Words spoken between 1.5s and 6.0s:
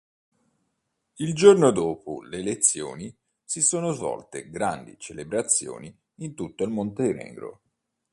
dopo le elezioni si sono svolte grandi celebrazioni